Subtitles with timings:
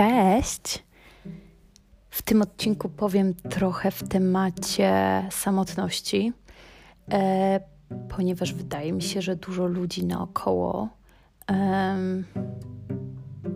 [0.00, 0.84] Cześć!
[2.10, 4.92] W tym odcinku powiem trochę w temacie
[5.30, 6.32] samotności,
[7.12, 7.60] e,
[8.16, 10.88] ponieważ wydaje mi się, że dużo ludzi naokoło
[11.50, 11.96] e,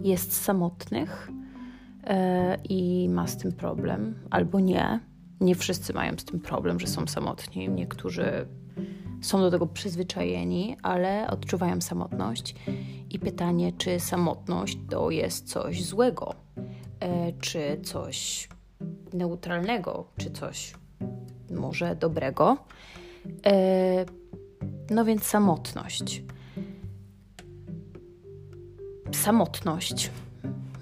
[0.02, 1.30] jest samotnych
[2.04, 5.00] e, i ma z tym problem, albo nie.
[5.40, 7.68] Nie wszyscy mają z tym problem, że są samotni.
[7.68, 8.46] Niektórzy
[9.20, 12.54] są do tego przyzwyczajeni, ale odczuwają samotność.
[13.10, 16.43] I pytanie, czy samotność to jest coś złego,
[17.40, 18.48] czy coś
[19.12, 20.74] neutralnego, czy coś
[21.50, 22.56] może dobrego.
[23.46, 24.04] E,
[24.90, 26.22] no więc samotność.
[29.12, 30.10] Samotność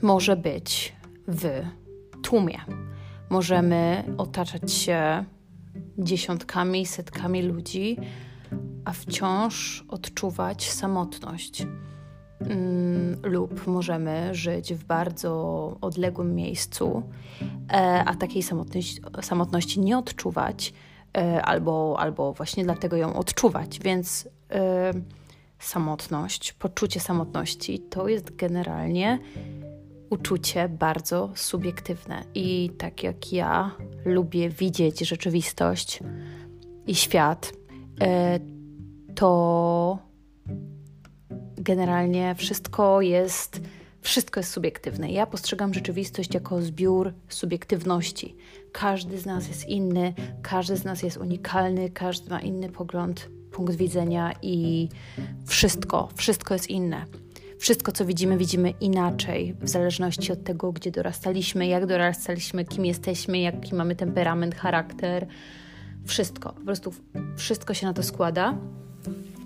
[0.03, 0.93] może być
[1.29, 1.63] w
[2.23, 2.59] tłumie.
[3.31, 5.25] Możemy otaczać się
[5.99, 7.97] dziesiątkami, setkami ludzi,
[8.85, 11.67] a wciąż odczuwać samotność.
[12.51, 15.33] Mm, lub możemy żyć w bardzo
[15.81, 17.03] odległym miejscu,
[17.73, 18.43] e, a takiej
[19.23, 20.73] samotności, nie odczuwać,
[21.17, 23.79] e, albo, albo właśnie dlatego ją odczuwać.
[23.79, 24.93] Więc e,
[25.59, 29.19] samotność, poczucie samotności to jest generalnie
[30.11, 32.25] uczucie bardzo subiektywne.
[32.35, 33.71] I tak jak ja
[34.05, 36.01] lubię widzieć rzeczywistość
[36.87, 37.53] i świat,
[39.15, 39.99] to
[41.63, 43.61] generalnie wszystko jest,
[44.01, 45.11] wszystko jest subiektywne.
[45.11, 48.37] Ja postrzegam rzeczywistość jako zbiór subiektywności.
[48.73, 53.75] Każdy z nas jest inny, każdy z nas jest unikalny, każdy ma inny pogląd, punkt
[53.75, 54.89] widzenia i
[55.47, 57.05] wszystko, wszystko jest inne.
[57.59, 63.39] Wszystko, co widzimy, widzimy inaczej, w zależności od tego, gdzie dorastaliśmy, jak dorastaliśmy, kim jesteśmy,
[63.39, 65.27] jaki mamy temperament, charakter.
[66.05, 66.95] Wszystko, po prostu
[67.37, 68.59] wszystko się na to składa.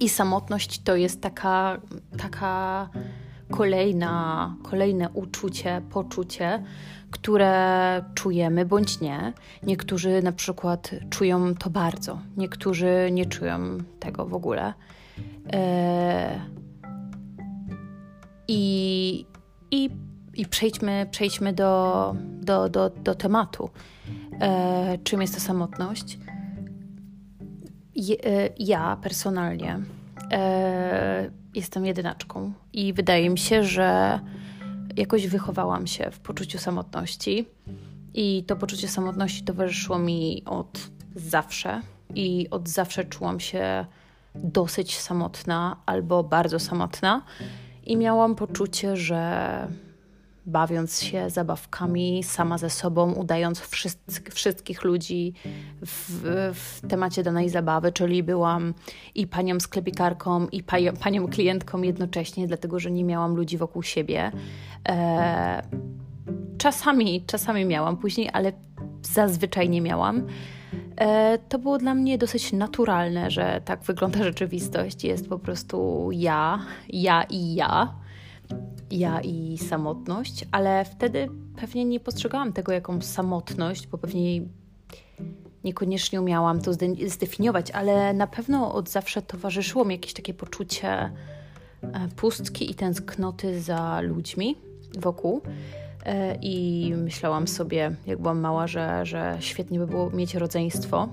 [0.00, 1.80] I samotność to jest taka,
[2.18, 2.88] taka
[3.50, 6.62] kolejna, kolejne uczucie, poczucie,
[7.10, 9.32] które czujemy bądź nie.
[9.62, 14.74] Niektórzy na przykład czują to bardzo, niektórzy nie czują tego w ogóle.
[15.52, 16.40] E,
[18.48, 19.26] I,
[19.70, 19.90] i,
[20.34, 23.70] i przejdźmy, przejdźmy do, do, do, do tematu.
[24.40, 26.18] E, czym jest to samotność?
[27.96, 29.78] E, ja personalnie
[30.32, 34.20] e, jestem jedynaczką i wydaje mi się, że
[34.96, 37.46] jakoś wychowałam się w poczuciu samotności
[38.14, 41.80] i to poczucie samotności towarzyszyło mi od zawsze
[42.14, 43.86] i od zawsze czułam się
[44.34, 47.22] dosyć samotna albo bardzo samotna
[47.84, 49.68] i miałam poczucie, że
[50.46, 53.60] bawiąc się zabawkami sama ze sobą, udając
[54.34, 55.32] wszystkich ludzi
[55.86, 56.10] w,
[56.54, 58.74] w, temacie danej zabawy, czyli byłam
[59.14, 64.32] i panią sklepikarką, i panią, panią klientką jednocześnie, dlatego że nie miałam ludzi wokół siebie.
[64.88, 65.62] E,
[66.58, 68.52] czasami, czasami miałam później, ale
[69.02, 70.26] zazwyczaj nie miałam.
[70.96, 75.04] E, to było dla mnie dosyć naturalne, że tak wygląda rzeczywistość.
[75.04, 76.58] Jest po prostu ja,
[76.88, 78.05] ja i ja
[78.90, 84.40] ja i samotność, ale wtedy pewnie nie postrzegałam tego jako samotność, bo pewnie
[85.64, 86.72] niekoniecznie umiałam to
[87.06, 91.12] zdefiniować, ale na pewno od zawsze towarzyszyło mi jakieś takie poczucie e,
[92.16, 94.56] pustki i tęsknoty za ludźmi
[94.98, 95.40] wokół.
[96.04, 101.08] E, I myślałam sobie, jak byłam mała, że, że świetnie by było mieć rodzeństwo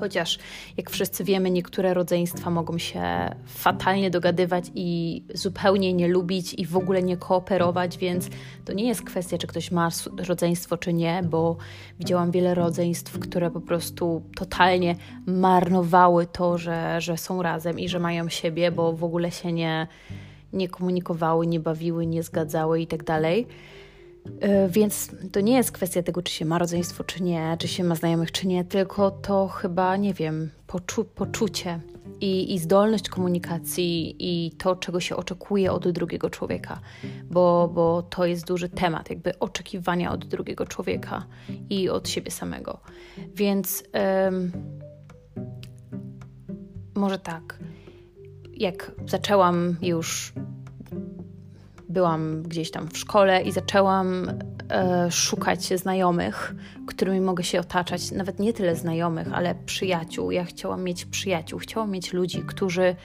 [0.00, 0.38] Chociaż,
[0.76, 3.02] jak wszyscy wiemy, niektóre rodzeństwa mogą się
[3.46, 8.28] fatalnie dogadywać i zupełnie nie lubić i w ogóle nie kooperować, więc
[8.64, 9.88] to nie jest kwestia, czy ktoś ma
[10.28, 11.56] rodzeństwo, czy nie, bo
[11.98, 14.96] widziałam wiele rodzeństw, które po prostu totalnie
[15.26, 19.86] marnowały to, że, że są razem i że mają siebie, bo w ogóle się nie,
[20.52, 23.04] nie komunikowały, nie bawiły, nie zgadzały i tak
[24.68, 27.94] więc to nie jest kwestia tego, czy się ma rodzeństwo, czy nie, czy się ma
[27.94, 31.80] znajomych, czy nie, tylko to chyba, nie wiem, poczu poczucie
[32.20, 36.80] i, i zdolność komunikacji i to, czego się oczekuje od drugiego człowieka,
[37.24, 41.26] bo, bo to jest duży temat, jakby oczekiwania od drugiego człowieka
[41.70, 42.80] i od siebie samego.
[43.34, 43.84] Więc
[44.24, 44.52] um,
[46.94, 47.58] może tak,
[48.52, 50.32] jak zaczęłam już
[51.94, 54.32] byłam gdzieś tam w szkole i zaczęłam
[54.70, 56.54] e, szukać znajomych,
[56.86, 58.10] którymi mogę się otaczać.
[58.10, 60.30] Nawet nie tyle znajomych, ale przyjaciół.
[60.30, 62.96] Ja chciałam mieć przyjaciół, chciałam mieć ludzi, którzy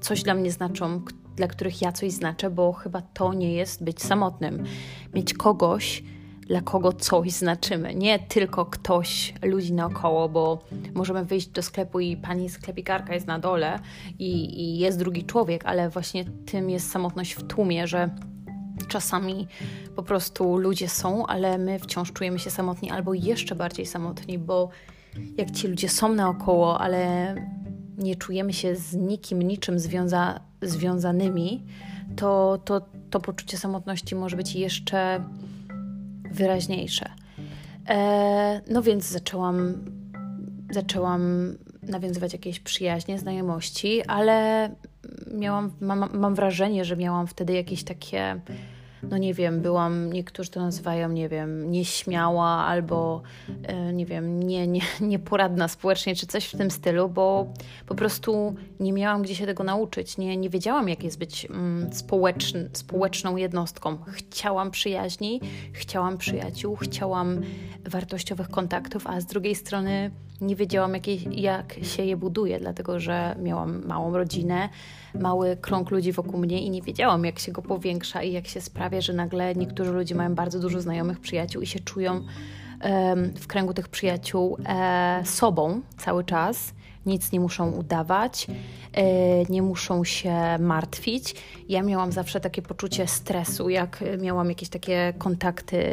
[0.00, 1.02] coś dla mnie znaczą,
[1.36, 4.64] dla których ja coś znaczę, bo chyba to nie jest być samotnym.
[5.14, 6.02] Mieć kogoś,
[6.48, 7.94] dla kogo coś znaczymy.
[7.94, 10.64] Nie tylko ktoś, ludzi naokoło, bo
[10.94, 13.78] możemy wyjść do sklepu i pani sklepikarka jest na dole
[14.18, 18.10] i, i jest drugi człowiek, ale właśnie tym jest samotność w tłumie, że
[18.88, 19.46] czasami
[19.96, 24.68] po prostu ludzie są, ale my wciąż czujemy się samotni albo jeszcze bardziej samotni, bo
[25.36, 27.34] jak ci ludzie są naokoło, ale
[27.98, 31.62] nie czujemy się z nikim, niczym związa związanymi,
[32.16, 32.80] to, to
[33.10, 35.24] to poczucie samotności może być jeszcze
[36.38, 37.10] wyraźniejsze.
[37.88, 39.74] E, no więc zaczęłam,
[40.70, 44.70] zaczęłam nawiązywać jakieś przyjaźnie, znajomości, ale
[45.34, 48.40] miałam, mam, mam wrażenie, że miałam wtedy jakieś takie
[49.02, 53.22] no nie wiem, byłam, niektórzy to nazywają, nie wiem, nieśmiała albo,
[53.62, 57.46] e, nie wiem, nie, nie, nieporadna społecznie, czy coś w tym stylu, bo
[57.86, 60.18] po prostu nie miałam gdzie się tego nauczyć.
[60.18, 63.98] Nie, nie wiedziałam, jak jest być mm, społeczn, społeczną jednostką.
[64.06, 65.40] Chciałam przyjaźni,
[65.72, 67.40] chciałam przyjaciół, chciałam
[67.84, 70.10] wartościowych kontaktów, a z drugiej strony
[70.40, 71.06] nie wiedziałam, jak,
[71.36, 74.68] jak się je buduje, dlatego że miałam małą rodzinę,
[75.14, 78.60] mały krąg ludzi wokół mnie i nie wiedziałam, jak się go powiększa i jak się
[78.60, 83.46] sprawia, że nagle niektórzy ludzie mają bardzo dużo znajomych przyjaciół i się czują um, w
[83.46, 86.74] kręgu tych przyjaciół e, sobą cały czas.
[87.06, 88.46] Nic nie muszą udawać,
[88.92, 91.34] e, nie muszą się martwić.
[91.68, 95.84] Ja miałam zawsze takie poczucie stresu, jak miałam jakieś takie kontakty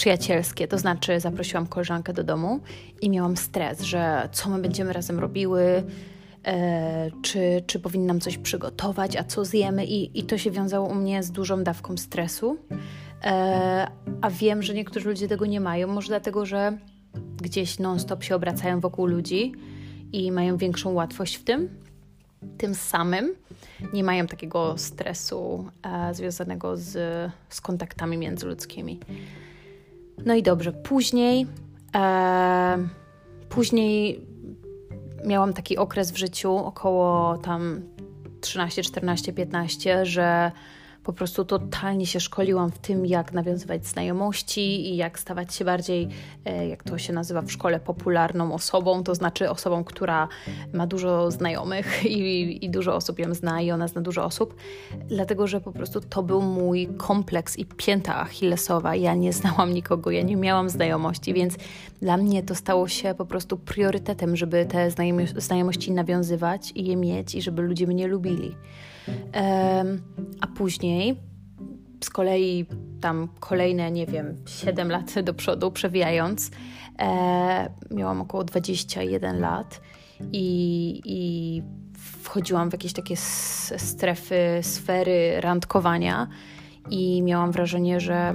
[0.00, 2.60] przyjacielskie, to znaczy zaprosiłam koleżankę do domu
[3.00, 5.84] i miałam stres, że co my będziemy razem robiły,
[6.44, 10.94] e, czy, czy powinnam coś przygotować, a co zjemy i, i to się wiązało u
[10.94, 12.56] mnie z dużą dawką stresu.
[13.24, 16.78] E, a wiem, że niektórzy ludzie tego nie mają, może dlatego, że
[17.42, 19.52] gdzieś non-stop się obracają wokół ludzi
[20.12, 21.68] i mają większą łatwość w tym.
[22.58, 23.34] Tym samym
[23.92, 26.92] nie mają takiego stresu e, związanego z,
[27.48, 29.00] z kontaktami międzyludzkimi.
[30.26, 31.46] No i dobrze, później,
[31.94, 32.88] e,
[33.48, 34.26] później
[35.26, 37.80] miałam taki okres w życiu, około tam
[38.40, 40.52] 13, 14, 15, że
[41.04, 46.08] po prostu totalnie się szkoliłam w tym, jak nawiązywać znajomości i jak stawać się bardziej,
[46.44, 50.28] e, jak to się nazywa w szkole, popularną osobą, to znaczy osobą, która
[50.72, 54.56] ma dużo znajomych i, i dużo osób ją zna i ona zna dużo osób,
[55.08, 58.94] dlatego że po prostu to był mój kompleks i pięta achillesowa.
[58.94, 61.56] Ja nie znałam nikogo, ja nie miałam znajomości, więc
[62.02, 64.90] dla mnie to stało się po prostu priorytetem, żeby te
[65.36, 68.56] znajomości nawiązywać i je mieć i żeby ludzie mnie lubili.
[70.40, 70.89] A później
[72.04, 72.66] z kolei
[73.00, 76.50] tam kolejne, nie wiem, 7 lat do przodu, przewijając,
[76.98, 79.80] e, miałam około 21 lat
[80.32, 81.62] i, i
[82.22, 83.16] wchodziłam w jakieś takie
[83.76, 86.28] strefy, sfery randkowania
[86.90, 88.34] i miałam wrażenie, że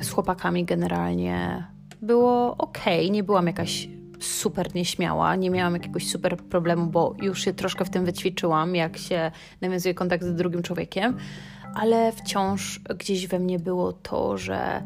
[0.00, 1.66] z chłopakami generalnie
[2.02, 2.78] było ok,
[3.10, 3.88] nie byłam jakaś
[4.20, 8.96] super nieśmiała, nie miałam jakiegoś super problemu, bo już się troszkę w tym wyćwiczyłam, jak
[8.96, 9.30] się
[9.60, 11.16] nawiązuje kontakt z drugim człowiekiem,
[11.74, 14.82] ale wciąż gdzieś we mnie było to, że,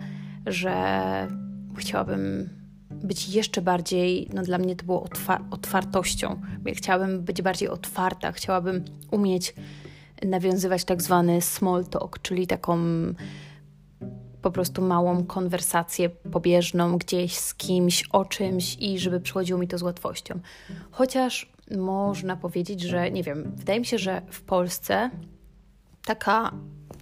[0.46, 1.28] że
[1.76, 2.48] chciałabym
[2.90, 6.40] być jeszcze bardziej, no dla mnie to było otwar otwartością.
[6.74, 9.54] Chciałabym być bardziej otwarta, chciałabym umieć
[10.22, 12.78] nawiązywać tak zwany small talk, czyli taką
[14.42, 19.78] po prostu małą konwersację pobieżną gdzieś z kimś o czymś i żeby przychodziło mi to
[19.78, 20.40] z łatwością.
[20.90, 25.10] Chociaż można powiedzieć, że nie wiem, wydaje mi się, że w Polsce
[26.04, 26.52] taka,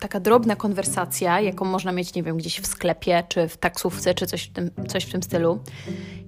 [0.01, 4.27] taka drobna konwersacja, jaką można mieć, nie wiem, gdzieś w sklepie, czy w taksówce, czy
[4.27, 5.61] coś w tym, coś w tym stylu,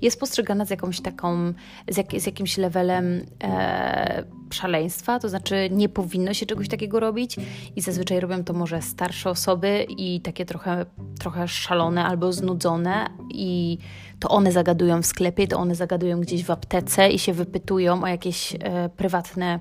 [0.04, 1.52] jest postrzegana z jakąś taką,
[1.88, 7.36] z, jak, z jakimś levelem e, szaleństwa, to znaczy nie powinno się czegoś takiego robić
[7.76, 10.86] i zazwyczaj robią to może starsze osoby i takie trochę,
[11.18, 13.78] trochę szalone albo znudzone i
[14.20, 18.06] to one zagadują w sklepie, to one zagadują gdzieś w aptece i się wypytują o
[18.06, 19.60] jakieś e, prywatne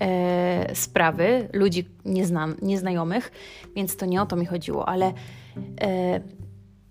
[0.00, 3.32] e, sprawy ludzi niezna, nieznajomych,
[3.76, 5.12] więc to nie o to mi chodziło, ale
[5.80, 6.20] e,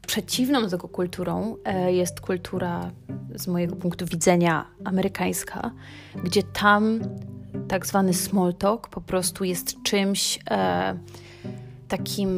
[0.09, 2.91] przeciwną do tego kulturą e, jest kultura
[3.35, 5.71] z mojego punktu widzenia amerykańska,
[6.23, 6.99] gdzie tam
[7.67, 10.97] tak zwany small talk po prostu jest czymś e,
[11.87, 12.29] takim,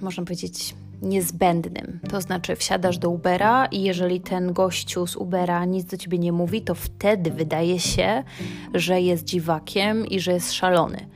[0.00, 2.00] można powiedzieć, niezbędnym.
[2.10, 6.32] To znaczy, wsiadasz do Ubera i jeżeli ten gościu z Ubera nic do ciebie nie
[6.32, 8.24] mówi, to wtedy wydaje się,
[8.74, 11.06] że jest dziwakiem i że jest szalony.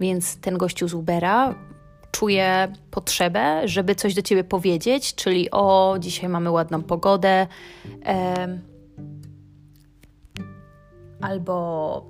[0.00, 1.54] Więc ten gościu z Ubera
[2.10, 7.46] czuje potrzebę, żeby coś do ciebie powiedzieć, czyli o, dzisiaj mamy ładną pogodę,
[8.06, 8.58] e,
[11.20, 12.06] albo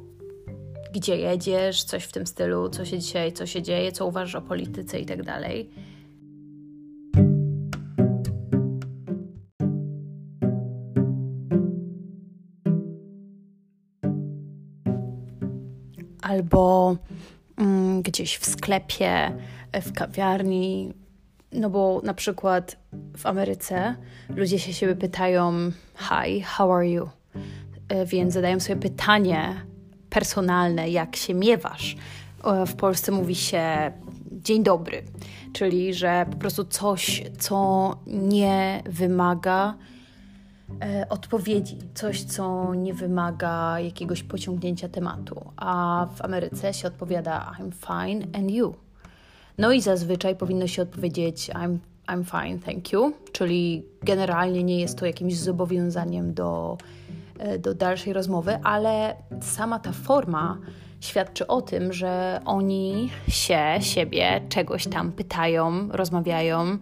[0.92, 4.42] gdzie jedziesz, coś w tym stylu, co się dzisiaj, co się dzieje, co uważasz o
[4.42, 5.70] polityce i tak dalej.
[16.22, 16.96] Albo
[18.02, 19.32] gdzieś w sklepie,
[19.82, 20.92] w kawiarni.
[21.52, 22.76] No bo na przykład
[23.16, 23.94] w Ameryce
[24.36, 27.08] ludzie się siebie pytają: Hi, how are you?
[27.88, 29.54] E, więc zadają sobie pytanie
[30.10, 31.96] personalne, jak się miewasz.
[32.66, 33.92] W Polsce mówi się
[34.32, 35.02] dzień dobry,
[35.52, 39.99] czyli że po prostu coś, co nie wymaga e,
[41.08, 45.52] odpowiedzi, coś, co nie wymaga jakiegoś pociągnięcia tematu.
[45.56, 48.74] A w Ameryce się odpowiada I'm fine and you.
[49.58, 54.98] No i zazwyczaj powinno się odpowiedzieć I'm, I'm fine, thank you, czyli generalnie nie jest
[54.98, 56.78] to jakimś zobowiązaniem do,
[57.38, 60.58] e, do dalszej rozmowy, ale sama ta forma
[61.00, 66.78] świadczy o tym, że oni się, siebie czegoś tam pytają, rozmawiają.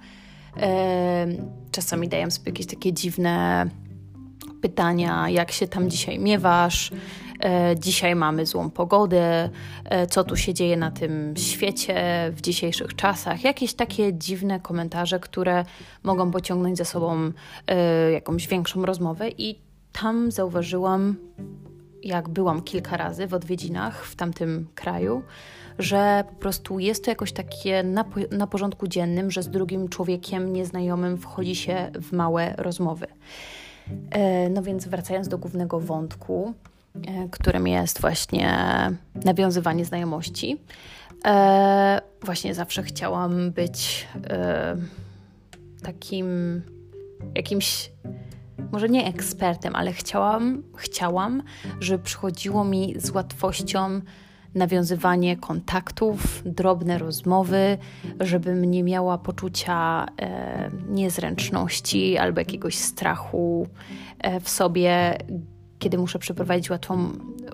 [1.70, 3.66] Czasami dają sobie jakieś takie dziwne
[4.60, 6.90] pytania, jak się tam dzisiaj miewasz,
[7.44, 9.50] e, dzisiaj mamy złą pogodę,
[9.84, 11.96] e, co tu się dzieje na tym świecie
[12.32, 13.44] w dzisiejszych czasach.
[13.44, 15.64] Jakieś takie dziwne komentarze, które
[16.02, 17.32] mogą pociągnąć za sobą
[17.66, 19.58] e, jakąś większą rozmowę i
[19.92, 21.16] tam zauważyłam
[22.02, 25.22] jak byłam kilka razy w odwiedzinach w tamtym kraju,
[25.78, 30.52] że po prostu jest to jakoś takie na, na porządku dziennym, że z drugim człowiekiem
[30.52, 33.06] nieznajomym wchodzi się w małe rozmowy.
[34.10, 36.54] E, no więc wracając do głównego wątku,
[37.06, 38.56] e, którym jest właśnie
[39.24, 40.56] nawiązywanie znajomości.
[41.24, 44.08] E, właśnie zawsze chciałam być
[45.82, 46.62] takim
[47.34, 47.90] jakimś
[48.72, 51.42] może nie ekspertem, ale chciałam, chciałam,
[51.80, 54.00] żeby przychodziło mi z łatwością
[54.54, 57.78] nawiązywanie kontaktów, drobne rozmowy,
[58.20, 63.66] żebym nie miała poczucia e, niezręczności albo jakiegoś strachu
[64.18, 65.18] e, w sobie,
[65.78, 67.12] kiedy muszę przeprowadzić łatwą,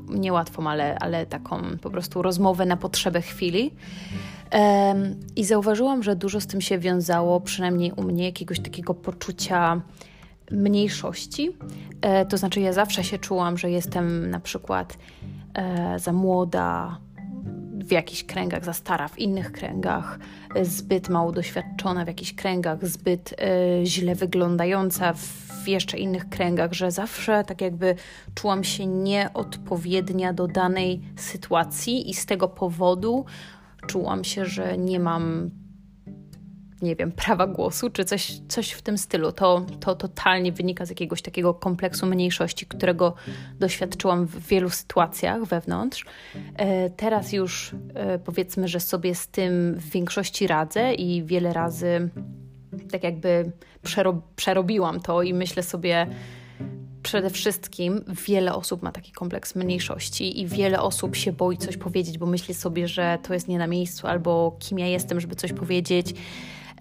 [0.08, 3.74] nie łatwą, ale, ale taką po prostu rozmowę na potrzebę chwili.
[4.52, 4.94] E,
[5.36, 9.80] I zauważyłam, że dużo z tym się wiązało, przynajmniej u mnie, jakiegoś takiego poczucia
[10.50, 11.56] mniejszości.
[12.00, 14.98] E, to znaczy, ja zawsze się czułam, że jestem na przykład
[15.54, 16.98] e, za młoda
[17.84, 20.18] w jakichś kręgach, za stara w innych kręgach,
[20.62, 26.90] zbyt mało doświadczona w jakichś kręgach, zbyt e, źle wyglądająca w jeszcze innych kręgach, że
[26.90, 27.94] zawsze tak jakby
[28.34, 33.24] czułam się nieodpowiednia do danej sytuacji i z tego powodu
[33.86, 35.50] czułam się, że nie mam
[36.82, 39.32] nie wiem, prawa głosu, czy coś, coś w tym stylu.
[39.32, 43.14] To, to totalnie wynika z jakiegoś takiego kompleksu mniejszości, którego
[43.58, 46.04] doświadczyłam w wielu sytuacjach wewnątrz.
[46.56, 52.10] E, teraz już e, powiedzmy, że sobie z tym w większości radzę i wiele razy
[52.90, 53.52] tak jakby
[53.82, 56.06] przerob przerobiłam to i myślę sobie,
[57.02, 62.18] przede wszystkim wiele osób ma taki kompleks mniejszości i wiele osób się boi coś powiedzieć,
[62.18, 65.52] bo myśli sobie, że to jest nie na miejscu albo kim ja jestem, żeby coś
[65.52, 66.14] powiedzieć.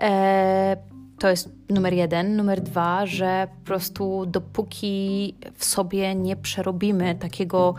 [0.03, 0.77] E,
[1.19, 2.35] to jest numer jeden.
[2.35, 7.75] Numer dwa, że po prostu dopóki w sobie nie przerobimy takiego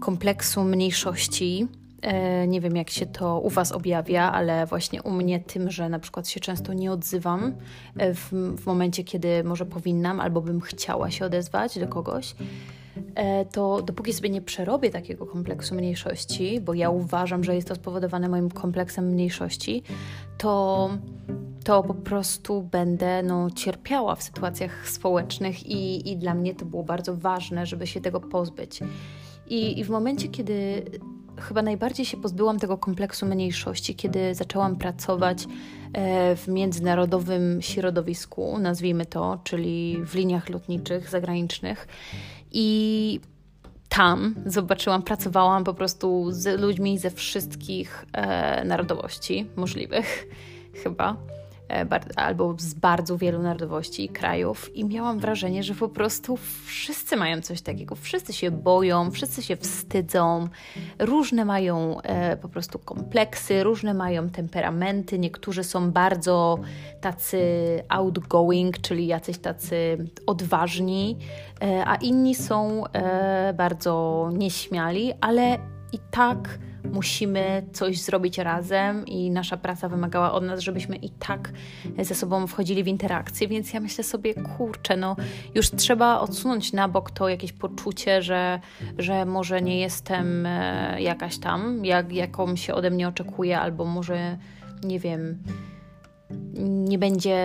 [0.00, 1.66] kompleksu mniejszości,
[2.02, 5.88] e, nie wiem, jak się to u Was objawia, ale właśnie u mnie tym, że
[5.88, 7.54] na przykład się często nie odzywam
[7.96, 12.34] e, w, w momencie, kiedy może powinnam albo bym chciała się odezwać do kogoś,
[13.52, 18.28] to dopóki sobie nie przerobię takiego kompleksu mniejszości, bo ja uważam, że jest to spowodowane
[18.28, 19.82] moim kompleksem mniejszości,
[20.38, 20.90] to
[21.64, 26.82] to po prostu będę no, cierpiała w sytuacjach społecznych i, i dla mnie to było
[26.82, 28.80] bardzo ważne, żeby się tego pozbyć.
[29.46, 30.84] I, I w momencie, kiedy
[31.40, 35.44] chyba najbardziej się pozbyłam tego kompleksu mniejszości, kiedy zaczęłam pracować
[35.92, 41.88] e, w międzynarodowym środowisku, nazwijmy to, czyli w liniach lotniczych zagranicznych.
[42.52, 43.20] I
[43.88, 50.26] tam zobaczyłam, pracowałam po prostu z ludźmi ze wszystkich e, narodowości możliwych,
[50.82, 51.16] chyba.
[51.72, 51.86] E,
[52.16, 57.40] albo z bardzo wielu narodowości i krajów, i miałam wrażenie, że po prostu wszyscy mają
[57.40, 57.94] coś takiego.
[57.94, 60.48] Wszyscy się boją, wszyscy się wstydzą,
[60.98, 65.18] różne mają e, po prostu kompleksy, różne mają temperamenty.
[65.18, 66.58] Niektórzy są bardzo
[67.00, 67.42] tacy
[67.88, 71.16] outgoing, czyli jacyś tacy odważni,
[71.62, 72.84] e, a inni są
[73.54, 75.58] bardzo nieśmiali, ale
[75.92, 76.58] i tak
[76.92, 81.52] musimy coś zrobić razem i nasza praca wymagała od nas, żebyśmy i tak
[81.98, 85.16] ze sobą wchodzili w interakcję, więc ja myślę sobie, kurczę, no
[85.54, 88.60] już trzeba odsunąć na bok to jakieś poczucie, że,
[88.98, 94.38] że może nie jestem e, jakaś tam, jak, jaką się ode mnie oczekuje, albo może,
[94.84, 95.42] nie wiem,
[96.64, 97.36] nie będzie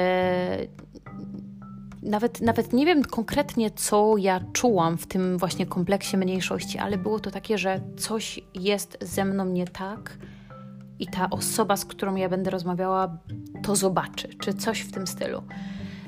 [2.07, 7.19] nawet, nawet nie wiem konkretnie, co ja czułam w tym właśnie kompleksie mniejszości, ale było
[7.19, 10.17] to takie, że coś jest ze mną nie tak
[10.99, 13.17] i ta osoba, z którą ja będę rozmawiała,
[13.63, 15.43] to zobaczy, czy coś w tym stylu.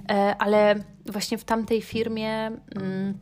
[0.09, 0.75] E, ale
[1.05, 3.17] właśnie w tamtej firmie, mm,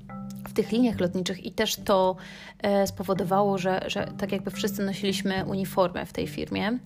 [0.47, 2.15] w tych liniach lotniczych, i też to
[2.59, 6.79] e, spowodowało, że, że tak jakby wszyscy nosiliśmy uniformę w tej firmie.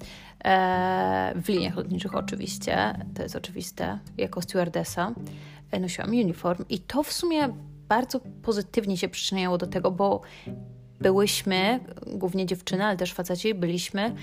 [0.46, 5.14] E, w liniach lotniczych, oczywiście, to jest oczywiste, jako stewardessa
[5.80, 7.50] nosiłam uniform, i to w sumie
[7.88, 10.22] bardzo pozytywnie się przyczyniało do tego, bo
[11.00, 14.16] byłyśmy, głównie dziewczyny, ale też faceci, byliśmy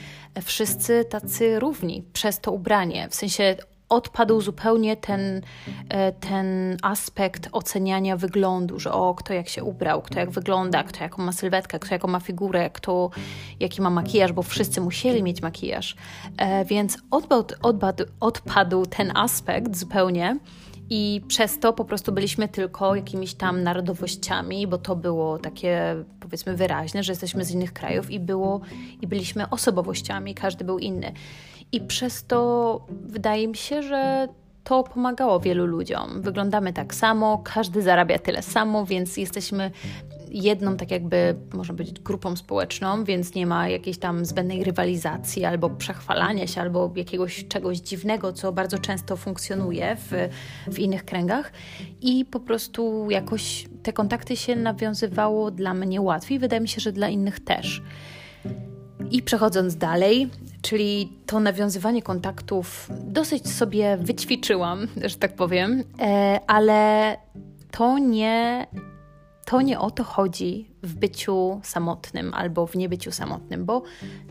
[0.43, 3.09] wszyscy tacy równi przez to ubranie.
[3.11, 3.57] W sensie
[3.89, 5.41] odpadł zupełnie ten,
[5.89, 11.03] e, ten aspekt oceniania wyglądu, że o, kto jak się ubrał, kto jak wygląda, kto
[11.03, 13.11] jaką ma sylwetkę, kto jaką ma figurę, kto
[13.61, 15.97] jaki ma makijaż, bo wszyscy musieli mieć makijaż.
[16.39, 20.39] E, więc odpadł, odpadł, odpadł ten aspekt zupełnie.
[20.91, 26.57] I przez to po prostu byliśmy tylko jakimiś tam narodowościami, bo to było takie powiedzmy
[26.57, 28.61] wyraźne, że jesteśmy z innych krajów i było
[29.01, 31.13] i byliśmy osobowościami, każdy był inny.
[31.73, 34.29] I przez to wydaje mi się, że
[34.65, 36.23] to pomagało wielu ludziom.
[36.23, 39.71] Wyglądamy tak samo, każdy zarabia tyle samo, więc jesteśmy
[40.31, 45.71] jedną, tak jakby, można powiedzieć, grupą społeczną, więc nie ma jakiejś tam zbędnej rywalizacji albo
[45.71, 50.29] przechwalania się, albo jakiegoś czegoś dziwnego, co bardzo często funkcjonuje w,
[50.73, 51.53] w innych kręgach.
[52.01, 56.93] I po prostu jakoś te kontakty się nawiązywało dla mnie łatwiej, wydaje mi się, że
[56.93, 57.83] dla innych też.
[59.11, 60.29] I przechodząc dalej,
[60.63, 67.17] czyli to nawiązywanie kontaktów dosyć sobie wyćwiczyłam, że tak powiem, e, ale
[67.71, 68.67] to nie,
[69.49, 73.83] to nie o to chodzi w byciu samotnym albo w niebyciu samotnym, bo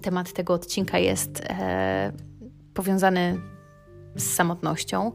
[0.01, 2.11] temat tego odcinka jest e,
[2.73, 3.41] powiązany
[4.15, 5.11] z samotnością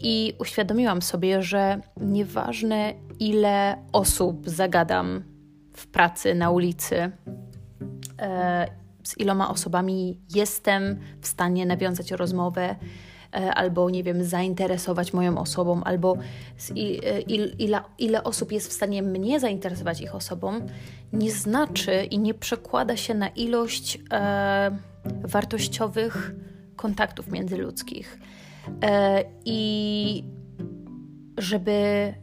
[0.00, 5.22] i uświadomiłam sobie, że nieważne ile osób zagadam
[5.76, 7.10] w pracy, na ulicy,
[8.18, 8.66] e,
[9.04, 12.76] z iloma osobami jestem w stanie nawiązać rozmowę,
[13.32, 16.16] albo nie wiem, zainteresować moją osobą, albo
[16.74, 20.66] il, e, il, ile, ile osób jest w stanie mnie zainteresować ich osobą,
[21.12, 24.78] nie znaczy i nie przekłada się na ilość e,
[25.22, 26.34] wartościowych
[26.76, 28.18] kontaktów międzyludzkich.
[28.82, 30.24] E, I
[31.38, 32.14] żeby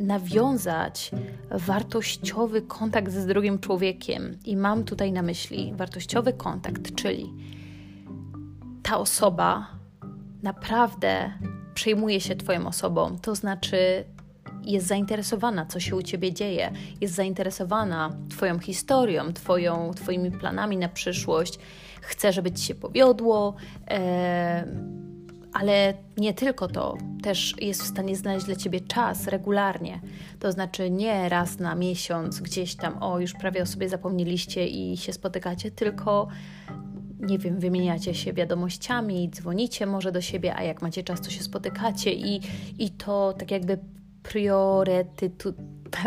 [0.00, 1.10] nawiązać
[1.50, 4.38] wartościowy kontakt z drugim człowiekiem.
[4.44, 7.32] I mam tutaj na myśli wartościowy kontakt, czyli
[8.82, 9.79] ta osoba
[10.42, 11.32] naprawdę
[11.74, 14.04] przejmuje się Twoją osobą, to znaczy
[14.62, 20.88] jest zainteresowana, co się u Ciebie dzieje, jest zainteresowana Twoją historią, twoją, Twoimi planami na
[20.88, 21.58] przyszłość,
[22.00, 23.54] chce, żeby Ci się powiodło.
[23.88, 24.66] E,
[25.52, 30.00] ale nie tylko to, też jest w stanie znaleźć dla ciebie czas regularnie.
[30.40, 34.96] To znaczy nie raz na miesiąc gdzieś tam, o już prawie o sobie zapomnieliście i
[34.96, 36.28] się spotykacie, tylko
[37.20, 41.42] nie wiem, wymieniacie się wiadomościami, dzwonicie może do siebie, a jak macie czas, to się
[41.42, 42.40] spotykacie i,
[42.78, 43.78] i to tak jakby
[44.22, 45.54] priorytetu.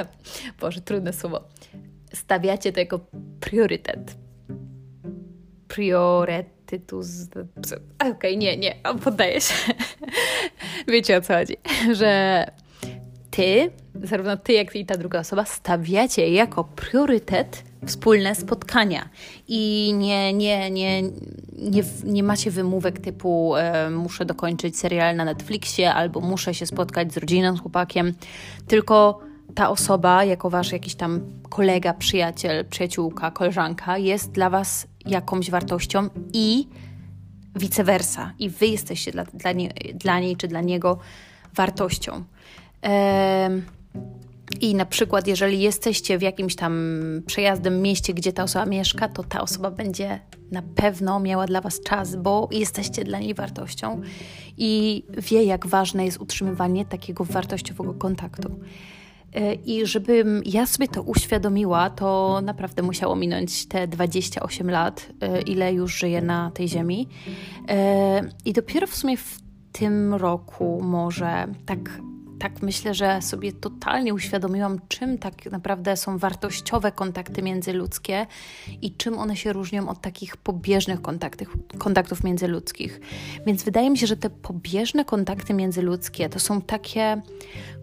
[0.62, 1.44] Boże, trudne słowo.
[2.14, 3.00] Stawiacie to jako
[3.40, 4.18] priorytet.
[5.68, 7.30] Priorytet tytuł z...
[8.00, 9.54] Okej, okay, nie, nie, poddaję się.
[10.92, 11.58] Wiecie o co chodzi.
[12.00, 12.46] Że
[13.32, 13.72] ty,
[14.04, 19.10] zarówno ty, jak i ta druga osoba, stawiacie jako priorytet wspólne spotkania
[19.48, 21.02] i nie, nie, nie,
[21.58, 27.14] nie, nie macie wymówek typu e, muszę dokończyć serial na Netflixie albo muszę się spotkać
[27.14, 28.14] z rodziną, z chłopakiem,
[28.68, 29.20] tylko
[29.56, 36.10] ta osoba, jako wasz jakiś tam kolega, przyjaciel, przyjaciółka, koleżanka, jest dla was jakąś wartością
[36.34, 36.68] i
[37.56, 38.34] vice versa.
[38.40, 41.00] I wy jesteście dla, dla, nie, dla niej czy dla niego
[41.56, 42.24] wartością.
[44.62, 46.74] I na przykład, jeżeli jesteście w jakimś tam
[47.26, 50.20] przejazdem mieście, gdzie ta osoba mieszka, to ta osoba będzie
[50.52, 54.02] na pewno miała dla Was czas, bo jesteście dla niej wartością
[54.58, 58.60] i wie, jak ważne jest utrzymywanie takiego wartościowego kontaktu.
[59.34, 65.42] E, I żebym ja sobie to uświadomiła, to naprawdę musiało minąć te 28 lat, e,
[65.42, 67.08] ile już żyję na tej ziemi.
[67.70, 69.40] E, I dopiero w sumie w
[69.72, 71.80] tym roku może tak
[72.40, 78.28] tak myślę, że sobie totalnie uświadomiłam, czym tak naprawdę są wartościowe kontakty międzyludzkie
[78.82, 83.00] i czym one się różnią od takich pobieżnych kontaktów, kontaktów międzyludzkich.
[83.46, 87.22] Więc wydaje mi się, że te pobieżne kontakty międzyludzkie to są takie,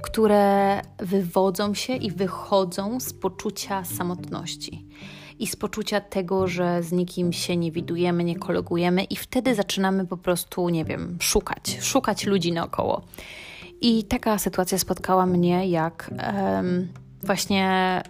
[0.03, 4.87] które wywodzą się i wychodzą z poczucia samotności
[5.41, 10.07] i z poczucia tego, że z nikim się nie widujemy, nie kolegujemy, i wtedy zaczynamy
[10.07, 13.03] po prostu, nie wiem, szukać, szukać ludzi naokoło.
[13.81, 16.89] I taka sytuacja spotkała mnie, jak um,
[17.23, 18.03] właśnie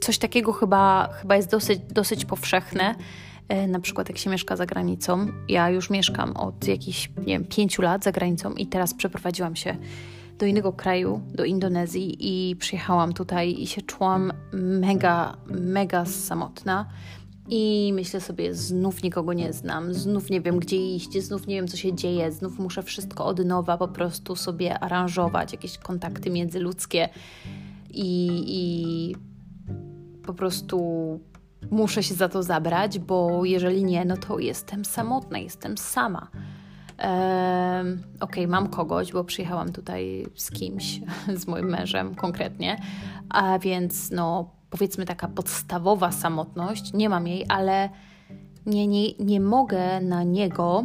[0.00, 2.94] coś takiego chyba, chyba jest dosyć, dosyć powszechne.
[3.48, 5.26] E, na przykład jak się mieszka za granicą.
[5.48, 9.76] Ja już mieszkam od jakichś, nie wiem, pięciu lat za granicą i teraz przeprowadziłam się
[10.38, 16.86] do innego kraju, do Indonezji i przyjechałam tutaj i się czułam mega, mega samotna.
[17.48, 21.68] I myślę sobie, znów nikogo nie znam, znów nie wiem gdzie iść, znów nie wiem
[21.68, 27.08] co się dzieje, znów muszę wszystko od nowa po prostu sobie aranżować, jakieś kontakty międzyludzkie
[27.90, 29.16] i, i
[30.26, 30.80] po prostu
[31.70, 36.28] muszę się za to zabrać, bo jeżeli nie, no to jestem samotna, jestem sama.
[36.96, 41.00] Okej, okay, mam kogoś, bo przyjechałam tutaj z kimś,
[41.40, 42.80] z moim mężem konkretnie,
[43.28, 47.88] a więc no powiedzmy taka podstawowa samotność, nie mam jej, ale
[48.66, 50.84] nie, nie, nie mogę na niego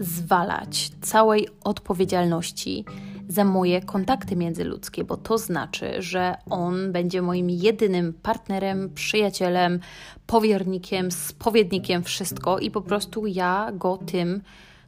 [0.00, 2.84] zwalać całej odpowiedzialności
[3.28, 9.80] za moje kontakty międzyludzkie, bo to znaczy, że on będzie moim jedynym partnerem, przyjacielem,
[10.26, 14.42] powiernikiem, spowiednikiem, wszystko i po prostu ja go tym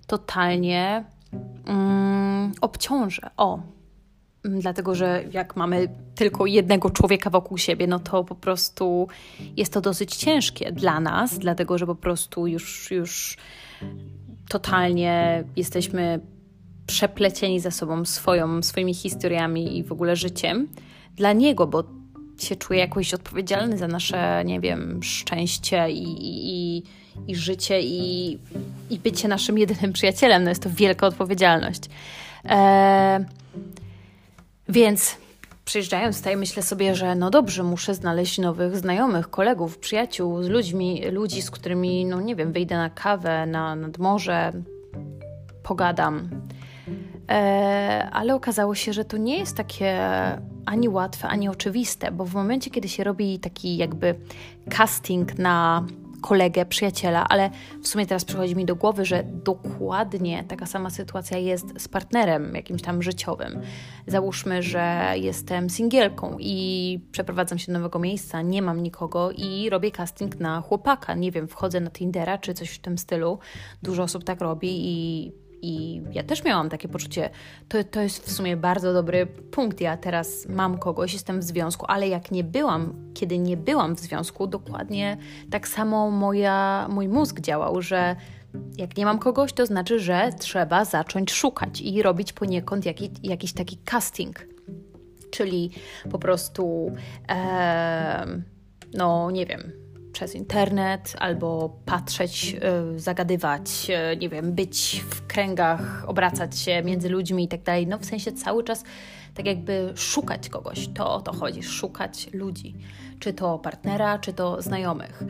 [0.06, 1.04] totalnie
[1.66, 3.30] mm, obciążę.
[3.36, 3.60] O,
[4.44, 9.08] dlatego że jak mamy tylko jednego człowieka wokół siebie, no to po prostu
[9.56, 13.36] jest to dosyć ciężkie dla nas, dlatego że po prostu już, już
[14.48, 16.20] totalnie jesteśmy
[16.86, 20.68] przeplecieni ze sobą swoją, swoimi historiami i w ogóle życiem.
[21.16, 21.84] Dla niego, bo
[22.38, 26.82] się czuje jakoś odpowiedzialny za nasze, nie wiem, szczęście i, i,
[27.26, 28.38] i życie i,
[28.90, 30.44] i bycie naszym jedynym przyjacielem.
[30.44, 31.82] No jest to wielka odpowiedzialność.
[32.44, 33.24] E,
[34.70, 35.16] więc
[35.64, 41.02] przyjeżdżając tutaj, myślę sobie, że no dobrze, muszę znaleźć nowych znajomych, kolegów, przyjaciół, z ludźmi,
[41.10, 44.52] ludzi, z którymi, no nie wiem, wyjdę na kawę, na, nad morze,
[45.62, 46.28] pogadam.
[47.28, 49.98] E, ale okazało się, że to nie jest takie
[50.66, 54.14] ani łatwe, ani oczywiste, bo w momencie, kiedy się robi taki jakby
[54.76, 55.84] casting na
[56.20, 57.50] kolegę, przyjaciela, ale
[57.82, 62.54] w sumie teraz przychodzi mi do głowy, że dokładnie taka sama sytuacja jest z partnerem
[62.54, 63.60] jakimś tam życiowym.
[64.06, 69.90] Załóżmy, że jestem singielką i przeprowadzam się do nowego miejsca, nie mam nikogo i robię
[69.90, 71.14] casting na chłopaka.
[71.14, 73.38] Nie wiem, wchodzę na Tindera czy coś w tym stylu.
[73.82, 77.30] Dużo osób tak robi i i ja też miałam takie poczucie,
[77.68, 79.80] to, to jest w sumie bardzo dobry punkt.
[79.80, 84.00] Ja teraz mam kogoś, jestem w związku, ale jak nie byłam, kiedy nie byłam w
[84.00, 85.16] związku, dokładnie
[85.50, 88.16] tak samo moja, mój mózg działał, że
[88.76, 93.52] jak nie mam kogoś, to znaczy, że trzeba zacząć szukać i robić poniekąd jakiś, jakiś
[93.52, 94.46] taki casting.
[95.30, 95.70] Czyli
[96.10, 96.92] po prostu,
[98.94, 99.72] no nie wiem,
[100.12, 107.08] przez internet albo patrzeć, e, zagadywać, e, nie wiem, być w kręgach, obracać się między
[107.08, 107.86] ludźmi i tak dalej.
[107.86, 108.84] No w sensie cały czas
[109.34, 110.88] tak jakby szukać kogoś.
[110.88, 112.74] To o to chodzi, szukać ludzi.
[113.18, 115.22] Czy to partnera, czy to znajomych.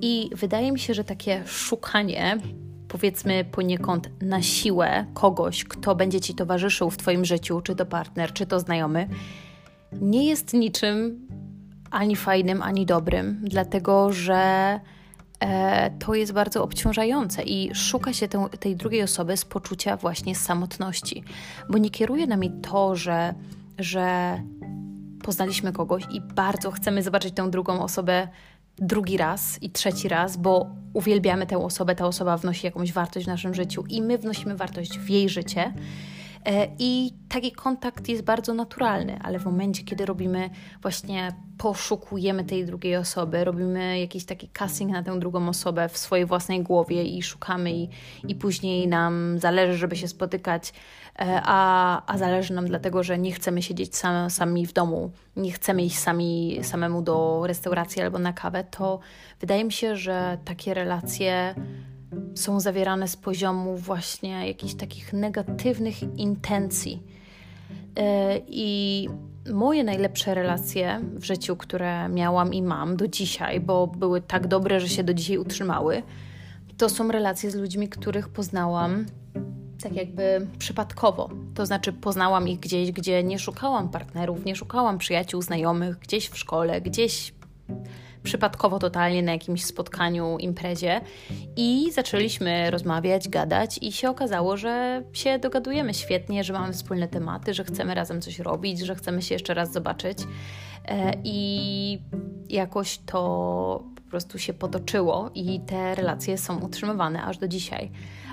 [0.00, 2.38] I wydaje mi się, że takie szukanie
[2.88, 8.32] powiedzmy poniekąd na siłę kogoś, kto będzie ci towarzyszył w Twoim życiu, czy to partner,
[8.32, 9.08] czy to znajomy,
[9.92, 11.28] nie jest niczym
[11.94, 14.80] ani fajnym, ani dobrym, dlatego że
[15.40, 20.34] e, to jest bardzo obciążające i szuka się te, tej drugiej osoby z poczucia właśnie
[20.34, 21.24] samotności,
[21.70, 23.34] bo nie kieruje nami to, że,
[23.78, 24.38] że
[25.22, 28.28] poznaliśmy kogoś i bardzo chcemy zobaczyć tę drugą osobę
[28.78, 33.28] drugi raz i trzeci raz, bo uwielbiamy tę osobę, ta osoba wnosi jakąś wartość w
[33.28, 35.72] naszym życiu i my wnosimy wartość w jej życie.
[36.44, 40.50] E, I taki kontakt jest bardzo naturalny, ale w momencie, kiedy robimy
[40.82, 46.26] właśnie, poszukujemy tej drugiej osoby, robimy jakiś taki casting na tę drugą osobę w swojej
[46.26, 47.88] własnej głowie i szukamy, i,
[48.28, 50.72] i później nam zależy, żeby się spotykać,
[51.18, 53.96] e, a, a zależy nam dlatego, że nie chcemy siedzieć
[54.28, 59.00] sami, w domu, nie chcemy iść sami, samemu do restauracji albo na kawę, to
[59.40, 61.54] wydaje mi się, że takie relacje
[62.34, 67.02] są zawierane z poziomu właśnie jakichś takich negatywnych intencji.
[67.96, 69.08] E, I
[69.52, 74.80] moje najlepsze relacje w życiu, które miałam i mam do dzisiaj, bo były tak dobre,
[74.80, 76.02] że się do dzisiaj utrzymały,
[76.76, 79.06] to są relacje z ludźmi, których poznałam
[79.82, 81.30] tak jakby przypadkowo.
[81.54, 86.38] To znaczy, poznałam ich gdzieś, gdzie nie szukałam partnerów, nie szukałam przyjaciół, znajomych, gdzieś w
[86.38, 87.34] szkole, gdzieś
[88.24, 91.00] przypadkowo totalnie na jakimś spotkaniu, imprezie
[91.56, 97.54] i zaczęliśmy rozmawiać, gadać i się okazało, że się dogadujemy świetnie, że mamy wspólne tematy,
[97.54, 100.18] że chcemy razem coś robić, że chcemy się jeszcze raz zobaczyć
[100.84, 101.98] e, i
[102.48, 107.90] jakoś to po prostu się potoczyło i te relacje są utrzymywane aż do dzisiaj.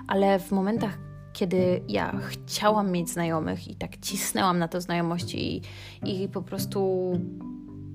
[0.07, 0.97] Ale w momentach,
[1.33, 7.11] kiedy ja chciałam mieć znajomych i tak cisnęłam na to znajomości i, i po prostu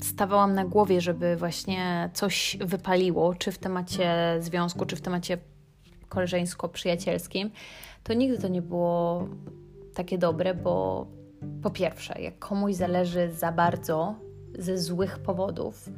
[0.02, 5.38] stawałam na głowie, żeby właśnie coś wypaliło, czy w temacie związku, czy w temacie
[6.08, 7.50] koleżeńsko-przyjacielskim,
[8.02, 9.28] to nigdy to nie było
[9.94, 11.06] takie dobre, bo
[11.62, 14.14] po pierwsze, jak komuś zależy za bardzo
[14.58, 15.90] ze złych powodów,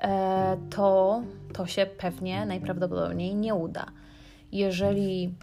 [0.00, 3.86] e, to to się pewnie najprawdopodobniej nie uda.
[4.52, 5.34] Jeżeli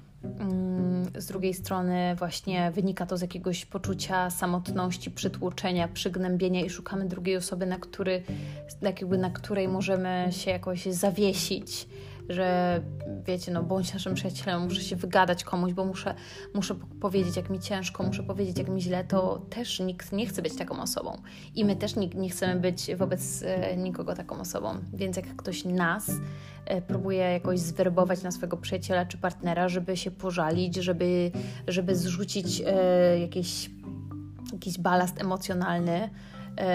[1.17, 7.37] z drugiej strony właśnie wynika to z jakiegoś poczucia samotności, przytłoczenia, przygnębienia i szukamy drugiej
[7.37, 8.23] osoby, na, który,
[8.81, 11.87] jakby na której możemy się jakoś zawiesić,
[12.29, 12.81] że
[13.25, 16.15] wiecie, no bądź naszym przyjacielem, muszę się wygadać komuś, bo muszę,
[16.53, 20.41] muszę powiedzieć, jak mi ciężko, muszę powiedzieć, jak mi źle, to też nikt nie chce
[20.41, 21.21] być taką osobą.
[21.55, 24.75] I my też nie, nie chcemy być wobec e, nikogo taką osobą.
[24.93, 26.11] Więc jak ktoś nas
[26.65, 31.31] e, próbuje jakoś zwerbować na swojego przyjaciela czy partnera, żeby się pożalić, żeby,
[31.67, 33.69] żeby zrzucić e, jakieś,
[34.53, 36.09] jakiś balast emocjonalny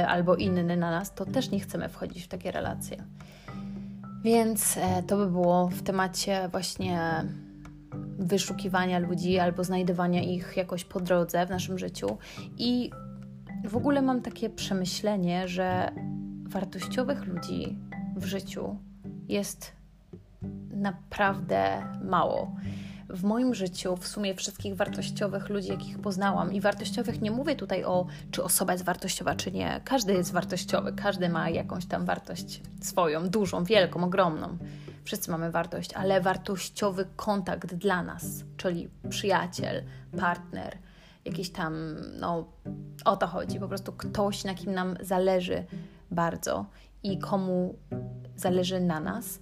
[0.08, 3.04] albo inny na nas, to też nie chcemy wchodzić w takie relacje.
[4.24, 7.24] Więc e, to by było w temacie właśnie
[8.18, 12.18] wyszukiwania ludzi albo znajdywania ich jakoś po drodze w naszym życiu.
[12.58, 12.90] I
[13.64, 15.92] w ogóle mam takie przemyślenie, że
[16.42, 17.78] wartościowych ludzi
[18.16, 18.76] w życiu
[19.28, 19.72] jest
[20.70, 22.56] naprawdę mało
[23.12, 27.84] w moim życiu w sumie wszystkich wartościowych ludzi, jakich poznałam, i wartościowych nie mówię tutaj
[27.84, 29.80] o, czy osoba jest wartościowa, czy nie.
[29.84, 34.58] Każdy jest wartościowy, każdy ma jakąś tam wartość swoją, dużą, wielką, ogromną.
[35.04, 38.24] Wszyscy mamy wartość, ale wartościowy kontakt dla nas,
[38.56, 39.82] czyli przyjaciel,
[40.18, 40.78] partner,
[41.24, 42.44] jakiś tam, no
[43.04, 45.64] o to chodzi, po prostu ktoś, na kim nam zależy
[46.10, 46.66] bardzo
[47.02, 47.74] i komu
[48.36, 49.40] zależy na nas,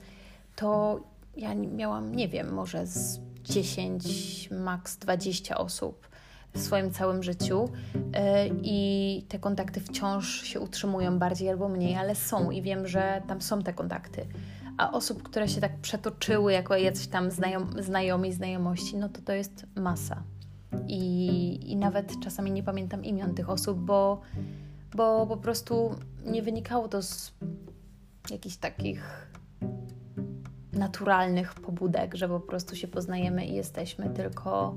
[0.56, 1.00] to
[1.36, 6.08] ja miałam, nie wiem, może z 10, maks 20 osób
[6.54, 7.68] w swoim całym życiu
[8.12, 13.22] e, i te kontakty wciąż się utrzymują bardziej albo mniej, ale są i wiem, że
[13.28, 14.26] tam są te kontakty.
[14.78, 19.32] A osób, które się tak przetoczyły jako jacyś tam znajom, znajomi, znajomości, no to to
[19.32, 20.22] jest masa.
[20.86, 24.20] I, I nawet czasami nie pamiętam imion tych osób, bo,
[24.94, 27.32] bo po prostu nie wynikało to z
[28.30, 29.30] jakichś takich
[30.72, 34.76] naturalnych pobudek, że po prostu się poznajemy i jesteśmy, tylko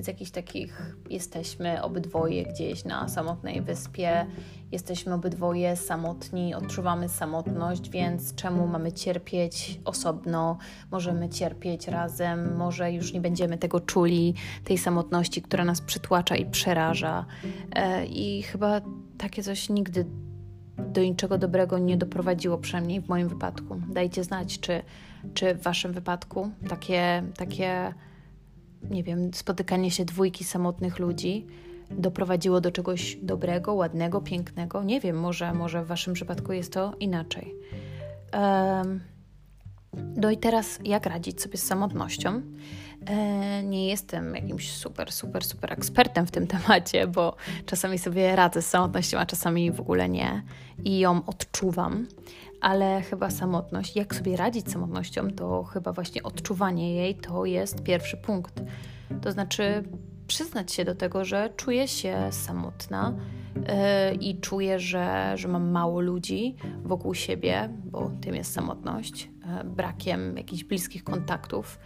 [0.00, 4.26] z jakichś takich jesteśmy obydwoje gdzieś na samotnej wyspie,
[4.72, 10.58] jesteśmy obydwoje samotni, odczuwamy samotność, więc czemu mamy cierpieć osobno?
[10.90, 16.46] Możemy cierpieć razem, może już nie będziemy tego czuli, tej samotności, która nas przytłacza i
[16.46, 17.26] przeraża.
[17.72, 18.80] E, I chyba
[19.18, 20.06] takie coś nigdy
[20.92, 23.80] do niczego dobrego nie doprowadziło, przynajmniej w moim wypadku.
[23.88, 24.82] Dajcie znać, czy
[25.34, 27.94] czy w Waszym wypadku takie, takie,
[28.90, 31.46] nie wiem, spotykanie się dwójki samotnych ludzi
[31.90, 34.82] doprowadziło do czegoś dobrego, ładnego, pięknego?
[34.82, 37.54] Nie wiem, może, może w Waszym przypadku jest to inaczej.
[38.32, 39.00] Um,
[40.16, 42.42] no i teraz, jak radzić sobie z samotnością?
[43.06, 48.62] E, nie jestem jakimś super, super, super ekspertem w tym temacie, bo czasami sobie radzę
[48.62, 50.42] z samotnością, a czasami w ogóle nie
[50.84, 52.06] i ją odczuwam
[52.60, 57.82] ale chyba samotność, jak sobie radzić z samotnością, to chyba właśnie odczuwanie jej to jest
[57.82, 58.62] pierwszy punkt.
[59.22, 59.84] To znaczy
[60.26, 63.14] przyznać się do tego, że czuję się samotna
[63.56, 63.62] yy,
[64.14, 70.36] i czuję, że, że mam mało ludzi wokół siebie, bo tym jest samotność, yy, brakiem
[70.36, 71.78] jakichś bliskich kontaktów,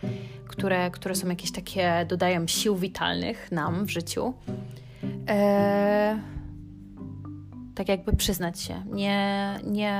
[0.48, 4.34] które, które są jakieś takie, dodają sił witalnych nam w życiu.
[5.02, 6.43] Yy,
[7.74, 9.94] tak jakby przyznać się, nie, nie,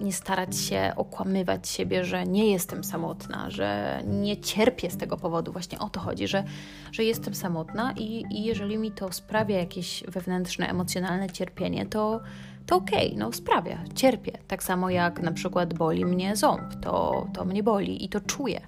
[0.00, 5.52] nie starać się okłamywać siebie, że nie jestem samotna, że nie cierpię z tego powodu.
[5.52, 6.44] Właśnie o to chodzi, że,
[6.92, 12.20] że jestem samotna i, i jeżeli mi to sprawia jakieś wewnętrzne, emocjonalne cierpienie, to,
[12.66, 14.32] to okej, okay, no sprawia, cierpię.
[14.48, 18.60] Tak samo jak na przykład boli mnie ząb, to, to mnie boli i to czuję.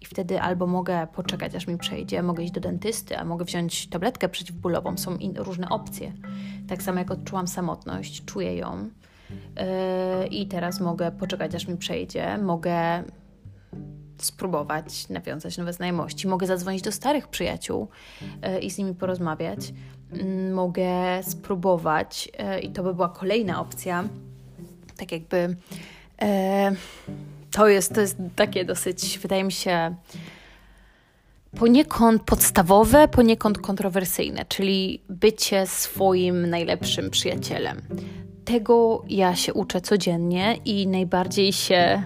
[0.00, 3.88] I wtedy albo mogę poczekać, aż mi przejdzie, mogę iść do dentysty, a mogę wziąć
[3.88, 4.96] tabletkę przeciwbólową.
[4.96, 6.12] Są in, różne opcje.
[6.68, 8.90] Tak samo jak odczułam samotność, czuję ją.
[9.30, 12.38] Yy, I teraz mogę poczekać, aż mi przejdzie.
[12.38, 13.04] Mogę
[14.18, 16.28] spróbować nawiązać nowe znajomości.
[16.28, 17.88] Mogę zadzwonić do starych przyjaciół
[18.42, 19.72] yy, i z nimi porozmawiać.
[20.12, 24.04] Yy, mogę spróbować, yy, i to by była kolejna opcja,
[24.96, 25.56] tak jakby
[26.20, 26.26] yy,
[27.54, 29.94] to jest, to jest takie dosyć, wydaje mi się,
[31.58, 37.82] poniekąd podstawowe, poniekąd kontrowersyjne, czyli bycie swoim najlepszym przyjacielem.
[38.44, 42.02] Tego ja się uczę codziennie i najbardziej się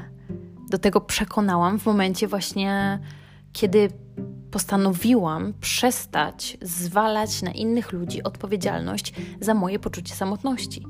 [0.70, 2.98] do tego przekonałam w momencie właśnie,
[3.52, 3.88] kiedy
[4.50, 10.86] postanowiłam przestać zwalać na innych ludzi odpowiedzialność za moje poczucie samotności,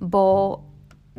[0.00, 0.60] bo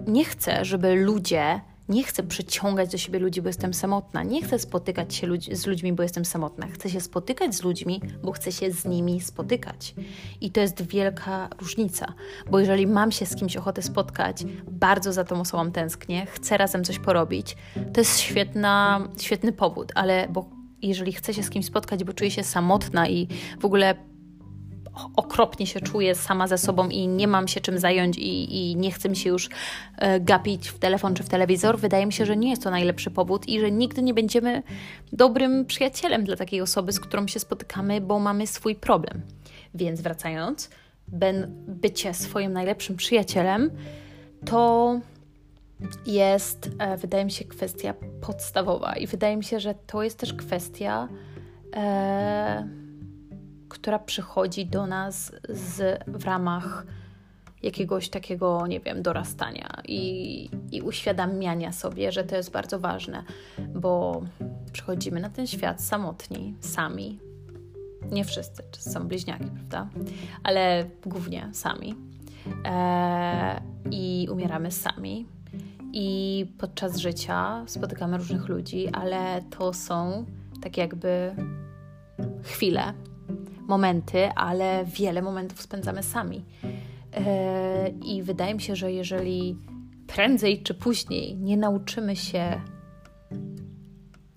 [0.07, 4.23] nie chcę, żeby ludzie nie chcę przyciągać do siebie ludzi, bo jestem samotna.
[4.23, 6.67] Nie chcę spotykać się ludzi, z ludźmi, bo jestem samotna.
[6.67, 9.95] Chcę się spotykać z ludźmi, bo chcę się z nimi spotykać.
[10.41, 12.13] I to jest wielka różnica,
[12.51, 16.83] bo jeżeli mam się z kimś ochotę spotkać, bardzo za tą osobą tęsknię, chcę razem
[16.83, 17.55] coś porobić,
[17.93, 20.49] to jest świetna, świetny powód, ale bo
[20.81, 23.27] jeżeli chcę się z kimś spotkać, bo czuję się samotna i
[23.59, 23.95] w ogóle
[25.15, 28.91] okropnie się czuję sama ze sobą i nie mam się czym zająć i, i nie
[28.91, 29.49] chcę mi się już
[29.97, 33.11] e, gapić w telefon czy w telewizor, wydaje mi się, że nie jest to najlepszy
[33.11, 34.63] powód i że nigdy nie będziemy
[35.13, 39.21] dobrym przyjacielem dla takiej osoby, z którą się spotykamy, bo mamy swój problem.
[39.73, 40.69] Więc wracając,
[41.67, 43.71] bycie swoim najlepszym przyjacielem
[44.45, 44.99] to
[46.05, 50.33] jest, e, wydaje mi się, kwestia podstawowa i wydaje mi się, że to jest też
[50.33, 51.07] kwestia.
[51.75, 52.82] E,
[53.73, 56.85] która przychodzi do nas z, w ramach
[57.63, 63.23] jakiegoś takiego, nie wiem, dorastania i, i uświadamiania sobie, że to jest bardzo ważne,
[63.75, 64.21] bo
[64.73, 67.19] przychodzimy na ten świat samotni, sami.
[68.11, 69.87] Nie wszyscy, są bliźniaki, prawda?
[70.43, 71.95] Ale głównie sami.
[72.65, 75.25] E, I umieramy sami.
[75.93, 80.25] I podczas życia spotykamy różnych ludzi, ale to są
[80.61, 81.35] tak jakby
[82.43, 82.93] chwile,
[83.67, 86.45] momenty, ale wiele momentów spędzamy sami.
[87.13, 89.57] E, I wydaje mi się, że jeżeli
[90.07, 92.61] prędzej czy później nie nauczymy się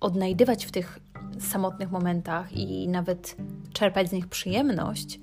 [0.01, 0.99] odnajdywać w tych
[1.41, 3.37] samotnych momentach i nawet
[3.73, 5.21] czerpać z nich przyjemność,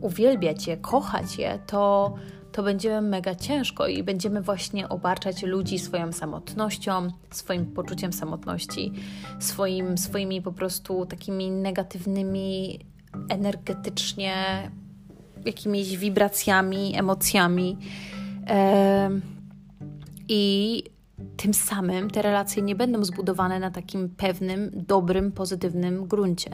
[0.00, 2.14] uwielbiać je, kochać je, to,
[2.52, 8.92] to będziemy mega ciężko i będziemy właśnie obarczać ludzi swoją samotnością, swoim poczuciem samotności,
[9.38, 12.78] swoim, swoimi po prostu takimi negatywnymi
[13.28, 14.34] energetycznie
[15.44, 17.76] jakimiś wibracjami, emocjami.
[20.28, 20.82] I
[21.36, 26.50] tym samym te relacje nie będą zbudowane na takim pewnym, dobrym, pozytywnym gruncie.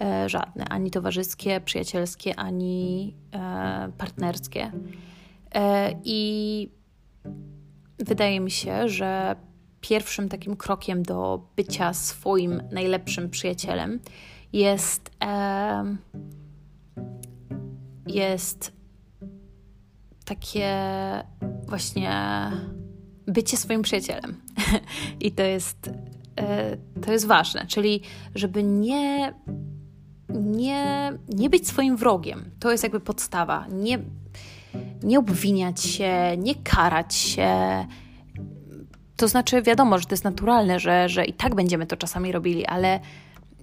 [0.00, 4.72] E, żadne, ani towarzyskie, przyjacielskie, ani e, partnerskie.
[5.54, 6.70] E, I
[7.98, 9.36] wydaje mi się, że
[9.80, 14.00] pierwszym takim krokiem do bycia swoim najlepszym przyjacielem
[14.52, 15.10] jest,
[18.06, 18.72] jest
[20.24, 20.74] takie
[21.66, 22.20] właśnie
[23.26, 24.40] bycie swoim przyjacielem.
[25.20, 25.90] I to jest,
[26.36, 28.00] e, to jest ważne, czyli
[28.34, 29.34] żeby nie,
[30.28, 32.50] nie, nie być swoim wrogiem.
[32.60, 33.66] To jest jakby podstawa.
[33.70, 33.98] Nie,
[35.02, 37.50] nie obwiniać się, nie karać się.
[39.16, 42.66] To znaczy, wiadomo, że to jest naturalne, że, że i tak będziemy to czasami robili,
[42.66, 43.00] ale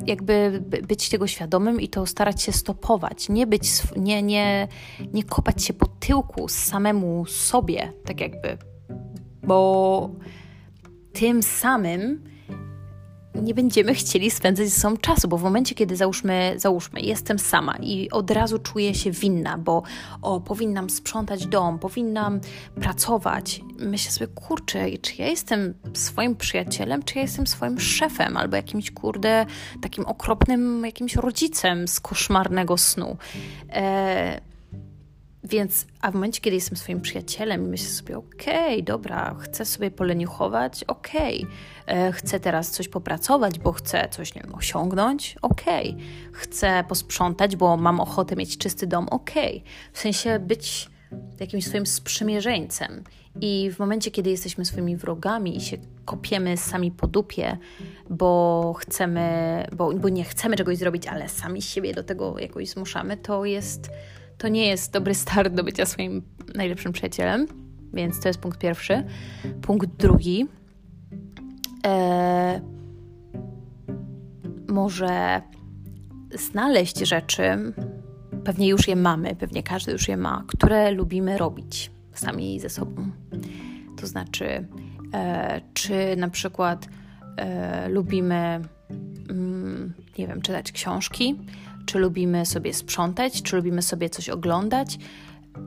[0.06, 3.64] jakby być tego świadomym i to starać się stopować, nie być,
[3.98, 4.68] nie, nie,
[5.14, 8.58] nie kopać się po tyłku samemu sobie, tak jakby,
[9.44, 10.10] bo
[11.14, 12.24] tym samym
[13.42, 17.76] nie będziemy chcieli spędzać ze sobą czasu, bo w momencie, kiedy załóżmy, załóżmy, jestem sama
[17.82, 19.84] i od razu czuję się winna, bo
[20.22, 22.40] o, powinnam sprzątać dom, powinnam
[22.82, 28.56] pracować, myślę sobie, kurczę, czy ja jestem swoim przyjacielem, czy ja jestem swoim szefem, albo
[28.56, 29.46] jakimś, kurde,
[29.82, 33.18] takim okropnym jakimś rodzicem z koszmarnego snu.
[33.70, 34.55] E
[35.46, 39.66] więc, a w momencie, kiedy jestem swoim przyjacielem i myślę sobie, okej, okay, dobra, chcę
[39.66, 41.48] sobie poleniuchować, okej,
[41.84, 41.96] okay.
[41.96, 46.04] E, chcę teraz coś popracować, bo chcę coś, nie wiem, osiągnąć, okej, okay.
[46.34, 49.64] chcę posprzątać, bo mam ochotę mieć czysty dom, okej.
[49.94, 50.90] W sensie być
[51.40, 53.04] jakimś swoim sprzymierzeńcem.
[53.42, 57.58] I w momencie, kiedy jesteśmy swoimi wrogami i się kopiemy sami po dupie,
[58.10, 63.18] bo chcemy, bo, bo nie chcemy czegoś zrobić, ale sami siebie do tego jakoś zmuszamy,
[63.18, 63.90] to jest
[64.38, 66.22] to nie jest dobry start do bycia swoim
[66.56, 67.48] najlepszym przyjacielem,
[67.94, 69.04] więc to jest punkt pierwszy.
[69.62, 70.48] Punkt drugi.
[71.88, 72.62] E,
[74.68, 75.42] może
[76.34, 77.74] znaleźć rzeczy,
[78.44, 83.12] pewnie już je mamy, pewnie każdy już je ma, które lubimy robić sami ze sobą.
[83.98, 84.68] To znaczy,
[85.14, 86.88] e, czy na przykład
[87.38, 88.60] e, lubimy,
[89.30, 91.36] mm, nie wiem, czytać książki,
[91.86, 94.98] czy lubimy sobie sprzątać, czy lubimy sobie coś oglądać.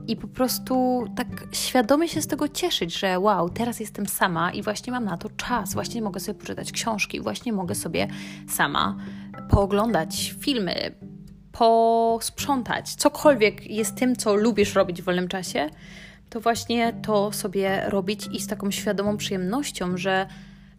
[0.07, 4.63] I po prostu tak świadomie się z tego cieszyć, że wow, teraz jestem sama i
[4.63, 8.07] właśnie mam na to czas, właśnie mogę sobie poczytać książki, właśnie mogę sobie
[8.47, 8.97] sama
[9.49, 10.95] pooglądać filmy,
[11.51, 15.69] posprzątać, cokolwiek jest tym, co lubisz robić w wolnym czasie,
[16.29, 20.27] to właśnie to sobie robić i z taką świadomą przyjemnością, że,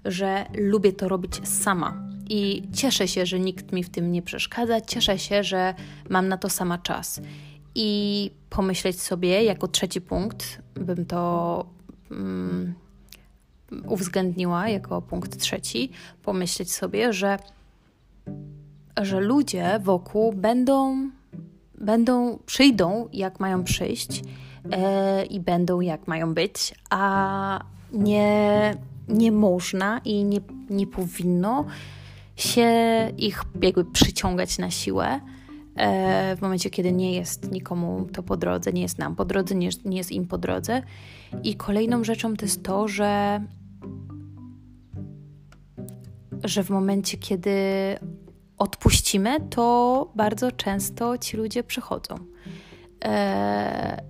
[0.05, 4.81] że lubię to robić sama i cieszę się, że nikt mi w tym nie przeszkadza,
[4.81, 5.75] cieszę się, że
[6.09, 7.21] mam na to sama czas.
[7.75, 11.65] I pomyśleć sobie, jako trzeci punkt, bym to
[12.11, 12.75] mm,
[13.87, 15.91] uwzględniła jako punkt trzeci,
[16.23, 17.39] pomyśleć sobie, że,
[19.03, 21.11] że ludzie wokół będą,
[21.79, 24.23] będą, przyjdą jak mają przyjść
[24.73, 28.75] e, i będą jak mają być, a nie,
[29.09, 31.67] nie można i nie, nie powinno
[32.43, 32.71] się
[33.19, 35.21] ich jakby przyciągać na siłę
[35.77, 39.55] e, w momencie, kiedy nie jest nikomu to po drodze, nie jest nam po drodze,
[39.55, 40.83] nie, nie jest im po drodze.
[41.43, 43.41] I kolejną rzeczą to jest to, że
[46.45, 47.55] że w momencie, kiedy
[48.59, 52.15] odpuścimy, to bardzo często ci ludzie przychodzą.
[53.05, 54.03] E,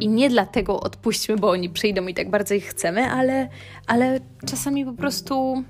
[0.00, 3.48] I nie dlatego odpuśćmy, bo oni przyjdą i tak bardzo ich chcemy, ale,
[3.86, 5.64] ale czasami po prostu.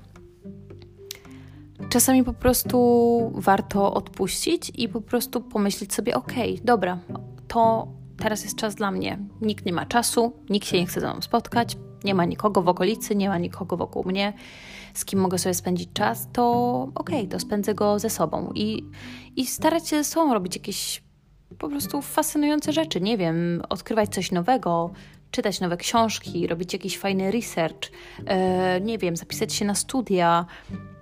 [1.89, 6.33] Czasami po prostu warto odpuścić i po prostu pomyśleć sobie: OK,
[6.63, 6.99] dobra,
[7.47, 7.87] to
[8.17, 9.19] teraz jest czas dla mnie.
[9.41, 12.67] Nikt nie ma czasu, nikt się nie chce ze mną spotkać, nie ma nikogo w
[12.67, 14.33] okolicy, nie ma nikogo wokół mnie
[14.93, 16.51] z kim mogę sobie spędzić czas, to
[16.95, 18.83] okej, okay, to spędzę go ze sobą i,
[19.35, 21.03] i starać się ze sobą robić jakieś
[21.59, 23.01] po prostu fascynujące rzeczy.
[23.01, 24.91] Nie wiem, odkrywać coś nowego,
[25.31, 27.91] czytać nowe książki, robić jakiś fajny research,
[28.25, 30.45] e, nie wiem, zapisać się na studia,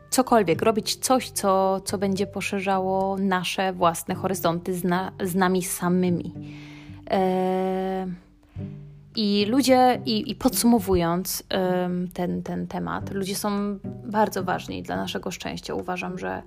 [0.09, 6.33] cokolwiek, robić coś, co, co będzie poszerzało nasze własne horyzonty z, na, z nami samymi.
[7.09, 8.07] E,
[9.15, 15.31] i ludzie, i, i podsumowując um, ten, ten temat, ludzie są bardzo ważni dla naszego
[15.31, 15.73] szczęścia.
[15.73, 16.41] Uważam, że,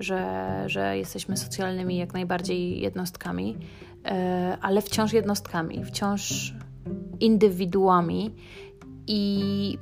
[0.00, 3.56] że, że jesteśmy socjalnymi jak najbardziej jednostkami,
[4.04, 6.54] e, ale wciąż jednostkami, wciąż
[7.20, 8.34] indywiduami.
[9.06, 9.78] I,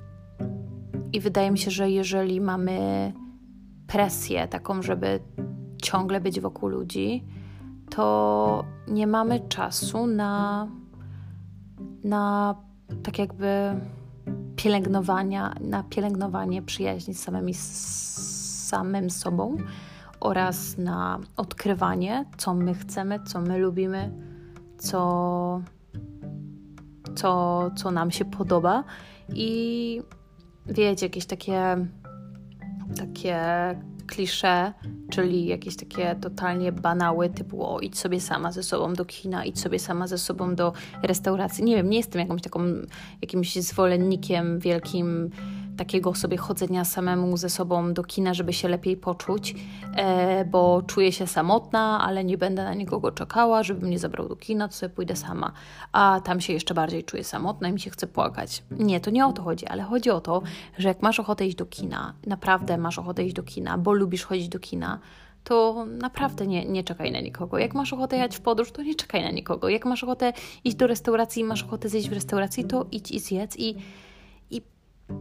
[1.13, 3.13] I wydaje mi się, że jeżeli mamy
[3.87, 5.21] presję taką, żeby
[5.83, 7.25] ciągle być wokół ludzi,
[7.91, 10.69] to nie mamy czasu na
[12.05, 12.55] na
[13.03, 13.81] tak jakby
[14.57, 19.57] pielęgnowania, na pielęgnowanie przyjaźni z samymi z samym sobą
[20.21, 24.13] oraz na odkrywanie, co my chcemy, co my lubimy,
[24.79, 25.61] co,
[27.15, 28.85] co, co nam się podoba.
[29.35, 30.03] I
[30.69, 31.87] wiecie, jakieś takie
[32.97, 33.39] takie
[34.07, 34.73] klisze,
[35.11, 39.61] czyli jakieś takie totalnie banały typu o, idź sobie sama ze sobą do kina, idź
[39.61, 41.65] sobie sama ze sobą do restauracji.
[41.65, 42.61] Nie wiem, nie jestem jakąś taką,
[43.23, 45.31] jakimś zwolennikiem wielkim
[45.79, 49.55] takiego sobie chodzenia samemu ze sobą do kina, żeby się lepiej poczuć,
[49.97, 54.37] e, bo czuję się samotna, ale nie będę na nikogo czekała, żeby mnie zabrał do
[54.37, 55.53] kina, to sobie pójdę sama.
[55.93, 58.63] A tam się jeszcze bardziej czuję samotna i mi się chce płakać.
[58.71, 60.43] Nie, to nie o to chodzi, ale chodzi o to,
[60.79, 64.25] że jak masz ochotę iść do kina, naprawdę masz ochotę iść do kina, bo lubisz
[64.25, 64.99] chodzić do kina,
[65.45, 67.59] to naprawdę nie, nie czekaj na nikogo.
[67.59, 69.69] Jak masz ochotę jechać w podróż, to nie czekaj na nikogo.
[69.69, 70.33] Jak masz ochotę
[70.65, 73.77] iść do restauracji i masz ochotę zjeść w restauracji, to idź i zjedz i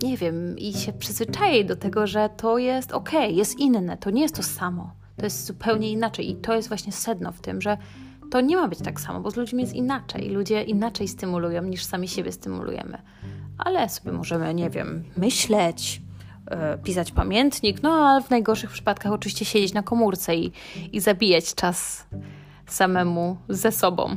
[0.03, 4.21] nie wiem, i się przyzwyczaję do tego, że to jest ok, jest inne, to nie
[4.21, 6.29] jest to samo, to jest zupełnie inaczej.
[6.29, 7.77] I to jest właśnie sedno w tym, że
[8.31, 10.29] to nie ma być tak samo, bo z ludźmi jest inaczej.
[10.29, 13.01] Ludzie inaczej stymulują niż sami siebie stymulujemy.
[13.57, 16.01] Ale sobie możemy, nie wiem, myśleć,
[16.51, 20.51] yy, pisać pamiętnik, no a w najgorszych przypadkach oczywiście siedzieć na komórce i,
[20.91, 22.05] i zabijać czas
[22.67, 24.15] samemu ze sobą.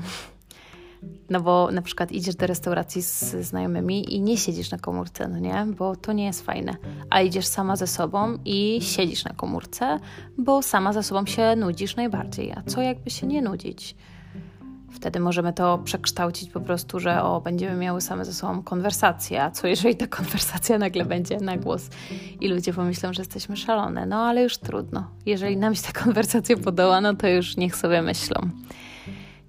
[1.30, 5.38] No bo na przykład idziesz do restauracji z znajomymi i nie siedzisz na komórce, no
[5.38, 5.66] nie?
[5.78, 6.76] Bo to nie jest fajne.
[7.10, 10.00] A idziesz sama ze sobą i siedzisz na komórce,
[10.38, 12.52] bo sama ze sobą się nudzisz najbardziej.
[12.52, 13.96] A co jakby się nie nudzić?
[14.90, 19.50] Wtedy możemy to przekształcić po prostu, że o, będziemy miały same ze sobą konwersację, a
[19.50, 21.88] co jeżeli ta konwersacja nagle będzie na głos
[22.40, 24.06] i ludzie pomyślą, że jesteśmy szalone?
[24.06, 25.10] No ale już trudno.
[25.26, 28.50] Jeżeli nam się ta konwersacja podoba, no to już niech sobie myślą.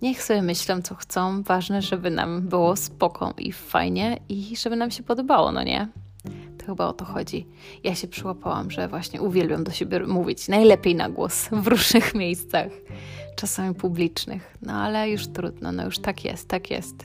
[0.02, 1.44] Niech sobie myślą, co chcą.
[1.44, 5.88] Ważne, żeby nam było spoko i fajnie i żeby nam się podobało, no nie?
[6.58, 7.48] To chyba o to chodzi.
[7.84, 12.72] Ja się przyłapałam, że właśnie uwielbiam do siebie mówić najlepiej na głos w różnych miejscach,
[13.36, 14.58] czasami publicznych.
[14.62, 16.96] No ale już trudno, no już tak jest, tak jest.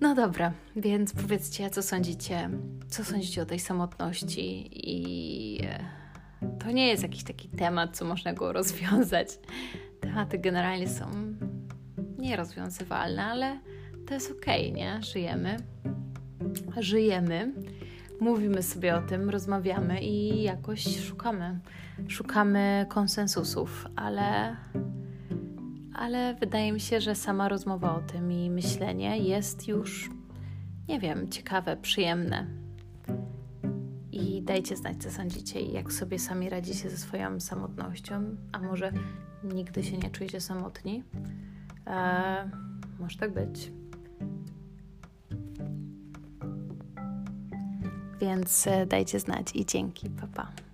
[0.00, 2.50] No dobra, więc powiedzcie, co sądzicie,
[2.88, 5.84] co sądzicie o tej samotności i e,
[6.64, 9.28] to nie jest jakiś taki temat, co można go rozwiązać.
[10.08, 11.06] Tematy generalnie są
[12.18, 13.60] nierozwiązywalne, ale
[14.06, 15.02] to jest okej, okay, nie?
[15.02, 15.56] Żyjemy.
[16.80, 17.52] Żyjemy,
[18.20, 21.58] mówimy sobie o tym, rozmawiamy i jakoś szukamy.
[22.08, 24.56] Szukamy konsensusów, ale,
[25.94, 30.10] ale wydaje mi się, że sama rozmowa o tym i myślenie jest już,
[30.88, 32.57] nie wiem, ciekawe, przyjemne
[34.18, 38.92] i dajcie znać, co sądzicie i jak sobie sami radzicie ze swoją samotnością, a może
[39.44, 41.04] nigdy się nie czujecie samotni.
[41.86, 42.50] Eee,
[42.98, 43.72] może tak być.
[48.20, 50.42] Więc e, dajcie znać i dzięki, papa.
[50.56, 50.67] Pa.